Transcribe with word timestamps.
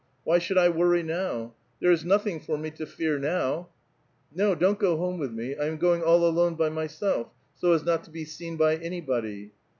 Why 0.23 0.39
should 0.39 0.57
I 0.57 0.67
worry 0.69 1.03
now? 1.03 1.53
There 1.79 1.91
is 1.91 2.03
nothing 2.03 2.39
for 2.39 2.57
me 2.57 2.71
to 2.71 2.87
fear 2.87 3.19
now. 3.19 3.69
Ko, 4.35 4.55
don't 4.55 4.79
go 4.79 4.97
home 4.97 5.19
with 5.19 5.31
me; 5.31 5.55
I 5.55 5.67
am 5.67 5.77
going 5.77 6.01
all 6.01 6.25
alone 6.25 6.55
by 6.55 6.69
myself, 6.69 7.29
i^o 7.61 7.75
as 7.75 7.83
not 7.85 8.03
to 8.05 8.09
be 8.09 8.25
seen 8.25 8.57
by 8.57 8.77
anybody." 8.77 9.51